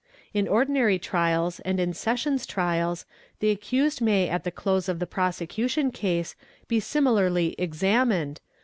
In 0.33 0.47
ordinary 0.47 0.97
trials 0.97 1.59
and 1.59 1.79
in 1.79 1.93
Sessions 1.93 2.47
trials, 2.47 3.05
the 3.37 3.51
accused 3.51 4.01
may 4.01 4.29
at 4.29 4.43
the 4.43 4.49
close 4.49 4.89
of 4.89 4.97
the 4.97 5.05
prosecution 5.05 5.91
case 5.91 6.35
be 6.67 6.79
similarly 6.79 7.53
'examined' 7.59 8.39
(Cr. 8.43 8.59